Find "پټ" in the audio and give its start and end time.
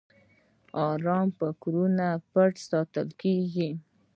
2.31-2.53